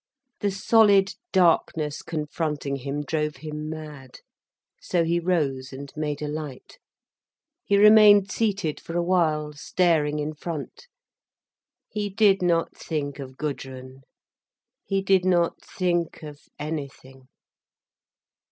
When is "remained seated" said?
7.77-8.79